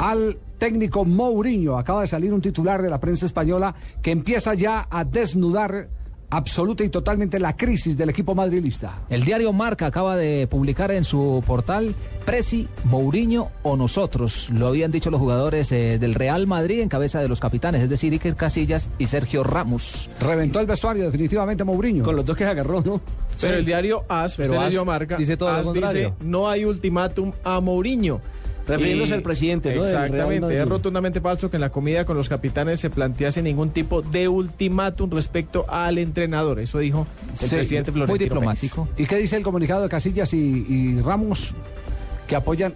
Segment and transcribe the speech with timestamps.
[0.00, 1.78] al técnico Mourinho.
[1.78, 5.88] Acaba de salir un titular de la prensa española que empieza ya a desnudar
[6.30, 9.00] absoluta y totalmente la crisis del equipo madrilista.
[9.10, 14.48] El diario Marca acaba de publicar en su portal Presi, Mourinho o nosotros.
[14.50, 17.90] Lo habían dicho los jugadores eh, del Real Madrid en cabeza de los capitanes, es
[17.90, 20.08] decir, Iker Casillas y Sergio Ramos.
[20.20, 22.04] Reventó el vestuario definitivamente Mourinho.
[22.04, 23.00] Con los dos que se agarró, ¿no?
[23.38, 26.10] Pero el diario AS, Pero AS leyó marca, dice todo lo contrario.
[26.10, 28.20] dice, no hay ultimátum a Mourinho.
[28.70, 32.80] Refiriéndose Y- al presidente, Exactamente, es rotundamente falso que en la comida con los capitanes
[32.80, 36.60] se plantease ningún tipo de ultimátum respecto al entrenador.
[36.60, 38.88] Eso dijo el Sí, presidente Muy Florentino diplomático.
[38.96, 41.54] ¿Y qué dice el comunicado de Casillas y, y Ramos
[42.26, 42.72] que apoyan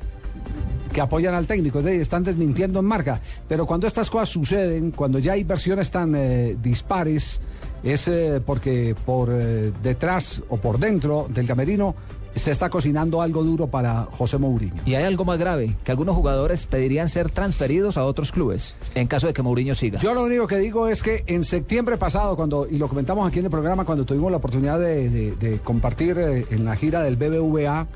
[0.93, 3.21] que apoyan al técnico, están desmintiendo en marca.
[3.49, 7.41] Pero cuando estas cosas suceden, cuando ya hay versiones tan eh, dispares,
[7.83, 11.97] es eh, porque por eh, detrás o por dentro del camerino
[12.35, 14.83] se está cocinando algo duro para José Mourinho.
[14.85, 19.07] Y hay algo más grave, que algunos jugadores pedirían ser transferidos a otros clubes en
[19.07, 19.99] caso de que Mourinho siga.
[20.01, 23.39] Yo lo único que digo es que en septiembre pasado, cuando y lo comentamos aquí
[23.39, 27.03] en el programa, cuando tuvimos la oportunidad de, de- de compartir eh, en la gira
[27.03, 27.87] del BBVA,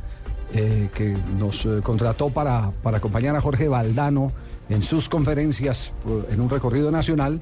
[0.55, 4.33] eh, que nos eh, contrató para, para acompañar a Jorge Valdano
[4.71, 5.93] en sus conferencias
[6.31, 7.41] en un recorrido nacional,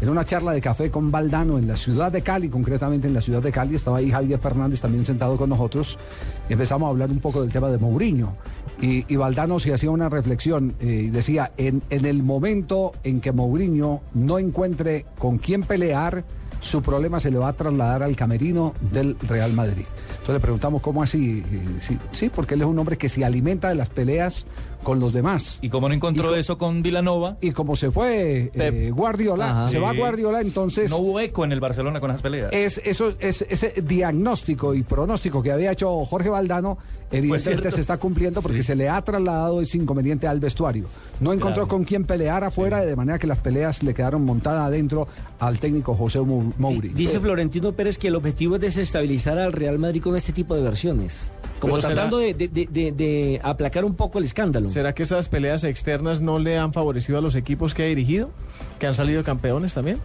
[0.00, 3.20] en una charla de café con Valdano en la ciudad de Cali, concretamente en la
[3.20, 5.98] ciudad de Cali, estaba ahí Javier Fernández también sentado con nosotros,
[6.48, 8.34] y empezamos a hablar un poco del tema de Mourinho.
[8.80, 9.18] Y, y
[9.58, 14.38] se hacía una reflexión eh, y decía, en, en el momento en que Mourinho no
[14.38, 16.24] encuentre con quién pelear,
[16.66, 19.84] su problema se le va a trasladar al camerino del Real Madrid.
[20.10, 21.42] Entonces le preguntamos cómo así.
[21.80, 24.44] Sí, sí, porque él es un hombre que se alimenta de las peleas
[24.82, 25.58] con los demás.
[25.62, 28.90] Y como no encontró Y co- eso con Vilanova, Y como se fue eh.
[28.94, 29.68] Guardiola, Ajá.
[29.68, 29.92] se va.
[29.92, 32.50] Guardiola, entonces no hubo eco en el Barcelona con esas peleas.
[32.52, 36.78] es eso es ese diagnóstico y pronóstico que había hecho Jorge Valdano
[37.10, 38.68] evidentemente se está cumpliendo porque Sí.
[38.68, 40.86] se le ha trasladado ese inconveniente al vestuario.
[41.20, 41.68] No encontró Claro.
[41.68, 45.06] con quién pelear afuera de manera que las peleas le quedaron montadas adentro
[45.38, 46.18] al técnico José
[46.58, 46.94] Mou- Mourinho.
[46.96, 50.62] Dice Florentino Pérez que el objetivo es desestabilizar al Real Madrid con este tipo de
[50.62, 51.30] versiones.
[51.60, 54.68] Como Pero tratando de, de- de- de- de aplacar un poco el escándalo.
[54.68, 58.30] ¿Será que esas peleas externas no le han favorecido a los equipos que ha dirigido?
[58.78, 59.98] ¿Que han salido campeones también?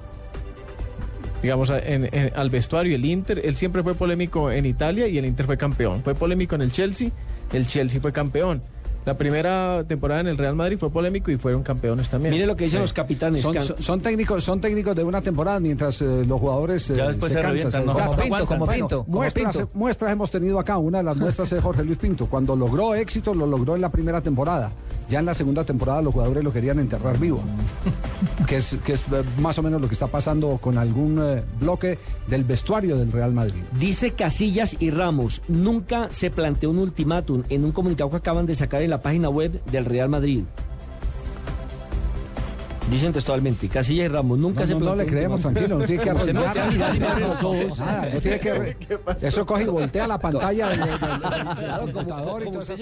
[1.41, 5.18] Digamos, a- en- en- al vestuario, el Inter, él siempre fue polémico en Italia y
[5.18, 6.03] el Inter fue campeón.
[6.03, 7.09] Fue polémico en el Chelsea,
[7.51, 8.62] el Chelsea fue campeón.
[9.06, 12.34] La primera temporada en el Real Madrid fue polémico y fueron campeones también.
[12.34, 13.41] Mire lo que dicen los capitanes.
[13.41, 16.95] Son, Can- son- son técnicos, son técnicos de una temporada mientras eh, los jugadores eh,
[16.95, 17.94] Ya después se cansan, revientan, ¿no?
[17.94, 18.29] desgastan.
[18.29, 19.69] Como Pinto, como Bueno, Pinto, como muestras, Pinto.
[19.73, 20.78] muestras hemos tenido acá.
[20.78, 22.28] Una de las muestras es Jorge Luis Pinto.
[22.28, 24.72] Cuando logró éxito, lo logró en la primera temporada.
[25.09, 27.41] Ya en la segunda temporada los jugadores lo querían enterrar vivo.
[28.47, 31.44] que es, que es eh, más o menos lo que está pasando con algún eh,
[31.59, 31.97] bloque
[32.28, 33.62] del vestuario del Real Madrid.
[33.79, 38.56] Dice Casillas y Ramos, nunca se planteó un ultimátum en un comunicado que acaban de
[38.56, 40.44] sacar en la página web del Real Madrid.
[42.90, 46.03] Dicen textualmente, Casillas y Ramos, nunca No, se no, no le creemos, tranquilo, no tiene
[46.03, 46.44] que Usted no,
[48.22, 48.78] tiene que.
[49.22, 50.80] Eso coge y voltea la pantalla del,
[51.94, 52.80] computador y como todas